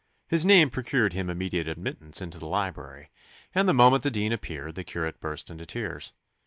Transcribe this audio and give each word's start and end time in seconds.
His 0.29 0.43
name 0.47 0.71
procured 0.71 1.13
him 1.13 1.29
immediate 1.29 1.67
admittance 1.67 2.23
into 2.23 2.39
the 2.39 2.47
library, 2.47 3.11
and 3.53 3.67
the 3.67 3.71
moment 3.75 4.01
the 4.01 4.09
dean 4.09 4.33
appeared 4.33 4.73
the 4.73 4.83
curate 4.83 5.19
burst 5.21 5.51
into 5.51 5.67
tears. 5.67 6.11